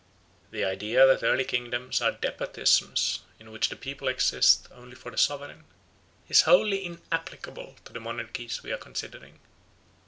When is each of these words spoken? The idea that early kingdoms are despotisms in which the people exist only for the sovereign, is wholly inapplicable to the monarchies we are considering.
The 0.49 0.63
idea 0.65 1.05
that 1.05 1.21
early 1.21 1.43
kingdoms 1.45 2.01
are 2.01 2.13
despotisms 2.13 3.19
in 3.39 3.51
which 3.51 3.69
the 3.69 3.75
people 3.75 4.07
exist 4.07 4.67
only 4.71 4.95
for 4.95 5.11
the 5.11 5.17
sovereign, 5.19 5.65
is 6.27 6.41
wholly 6.41 6.83
inapplicable 6.83 7.75
to 7.85 7.93
the 7.93 7.99
monarchies 7.99 8.63
we 8.63 8.71
are 8.71 8.79
considering. 8.79 9.39